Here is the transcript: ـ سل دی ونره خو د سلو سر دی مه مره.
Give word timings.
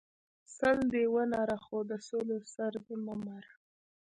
ـ 0.29 0.55
سل 0.57 0.77
دی 0.93 1.03
ونره 1.13 1.57
خو 1.65 1.77
د 1.89 1.91
سلو 2.07 2.35
سر 2.53 2.73
دی 2.85 2.95
مه 3.05 3.15
مره. 3.25 3.53